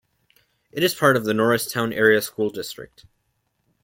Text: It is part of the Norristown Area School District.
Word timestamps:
It 0.71 0.81
is 0.81 0.95
part 0.95 1.15
of 1.15 1.25
the 1.25 1.33
Norristown 1.35 1.93
Area 1.93 2.23
School 2.23 2.49
District. 2.49 3.05